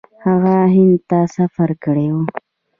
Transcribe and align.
هغه 0.23 0.55
هند 0.75 0.97
ته 1.09 1.19
سفر 1.35 1.69
کړی 1.83 2.07
و. 2.13 2.15